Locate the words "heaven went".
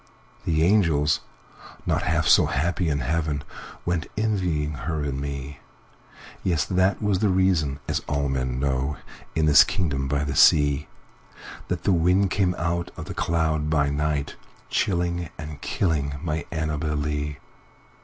3.01-4.07